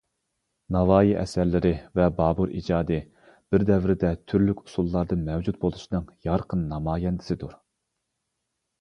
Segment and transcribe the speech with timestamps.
[0.75, 7.59] ناۋايى ئەسەرلىرى ۋە بابۇر ئىجادى بىر دەۋردە تۈرلۈك ئۇسۇللاردا مەۋجۇت بولۇشىنىڭ يارقىن نامايەندىسىدۇر.